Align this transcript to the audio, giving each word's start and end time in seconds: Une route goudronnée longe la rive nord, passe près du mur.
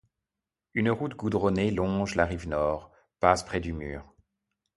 Une 0.73 0.89
route 0.89 1.15
goudronnée 1.15 1.69
longe 1.69 2.15
la 2.15 2.25
rive 2.25 2.47
nord, 2.49 2.91
passe 3.19 3.43
près 3.45 3.59
du 3.59 3.71
mur. 3.71 4.11